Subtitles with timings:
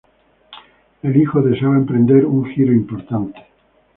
[1.03, 3.39] El hijo deseaba emprender un giro importante.